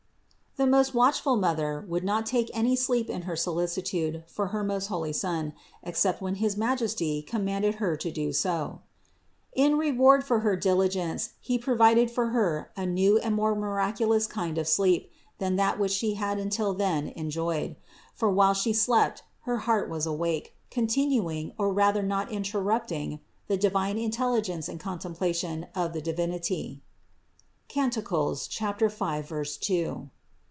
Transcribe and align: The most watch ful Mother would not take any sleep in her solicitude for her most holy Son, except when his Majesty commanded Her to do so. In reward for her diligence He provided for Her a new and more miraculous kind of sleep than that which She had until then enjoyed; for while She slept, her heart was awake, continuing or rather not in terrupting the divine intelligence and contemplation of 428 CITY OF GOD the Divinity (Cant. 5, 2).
The 0.57 0.67
most 0.67 0.93
watch 0.93 1.21
ful 1.21 1.37
Mother 1.37 1.85
would 1.87 2.03
not 2.03 2.25
take 2.25 2.51
any 2.53 2.75
sleep 2.75 3.09
in 3.09 3.21
her 3.21 3.37
solicitude 3.37 4.25
for 4.27 4.47
her 4.47 4.65
most 4.65 4.87
holy 4.87 5.13
Son, 5.13 5.53
except 5.81 6.21
when 6.21 6.35
his 6.35 6.57
Majesty 6.57 7.21
commanded 7.21 7.75
Her 7.75 7.95
to 7.95 8.11
do 8.11 8.33
so. 8.33 8.81
In 9.53 9.77
reward 9.77 10.25
for 10.25 10.41
her 10.41 10.57
diligence 10.57 11.29
He 11.39 11.57
provided 11.57 12.11
for 12.11 12.31
Her 12.31 12.69
a 12.75 12.85
new 12.85 13.17
and 13.19 13.33
more 13.33 13.55
miraculous 13.55 14.27
kind 14.27 14.57
of 14.57 14.67
sleep 14.67 15.09
than 15.37 15.55
that 15.55 15.79
which 15.79 15.93
She 15.93 16.15
had 16.15 16.37
until 16.37 16.73
then 16.73 17.07
enjoyed; 17.15 17.77
for 18.13 18.29
while 18.29 18.53
She 18.53 18.73
slept, 18.73 19.23
her 19.43 19.59
heart 19.59 19.89
was 19.89 20.05
awake, 20.05 20.53
continuing 20.69 21.53
or 21.57 21.71
rather 21.71 22.03
not 22.03 22.29
in 22.29 22.43
terrupting 22.43 23.21
the 23.47 23.55
divine 23.55 23.97
intelligence 23.97 24.67
and 24.67 24.81
contemplation 24.81 25.63
of 25.73 25.93
428 25.93 25.95
CITY 25.95 26.01
OF 26.01 26.03
GOD 26.03 27.85
the 27.87 27.95
Divinity 27.95 28.49
(Cant. 28.89 28.91
5, 28.91 29.29
2). 29.61 30.09